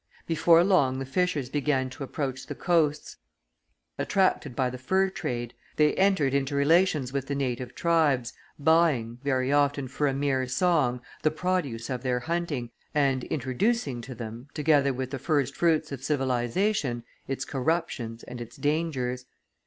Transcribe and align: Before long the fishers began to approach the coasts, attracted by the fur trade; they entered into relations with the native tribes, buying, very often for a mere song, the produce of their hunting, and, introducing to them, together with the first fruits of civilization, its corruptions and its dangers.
Before 0.25 0.63
long 0.63 0.97
the 0.97 1.05
fishers 1.05 1.47
began 1.51 1.87
to 1.91 2.03
approach 2.03 2.47
the 2.47 2.55
coasts, 2.55 3.17
attracted 3.99 4.55
by 4.55 4.71
the 4.71 4.79
fur 4.79 5.11
trade; 5.11 5.53
they 5.75 5.93
entered 5.93 6.33
into 6.33 6.55
relations 6.55 7.13
with 7.13 7.27
the 7.27 7.35
native 7.35 7.75
tribes, 7.75 8.33
buying, 8.57 9.19
very 9.21 9.51
often 9.51 9.87
for 9.87 10.07
a 10.07 10.13
mere 10.15 10.47
song, 10.47 11.01
the 11.21 11.29
produce 11.29 11.87
of 11.91 12.01
their 12.01 12.21
hunting, 12.21 12.71
and, 12.95 13.25
introducing 13.25 14.01
to 14.01 14.15
them, 14.15 14.47
together 14.55 14.91
with 14.91 15.11
the 15.11 15.19
first 15.19 15.55
fruits 15.55 15.91
of 15.91 16.03
civilization, 16.03 17.03
its 17.27 17.45
corruptions 17.45 18.23
and 18.23 18.41
its 18.41 18.57
dangers. 18.57 19.27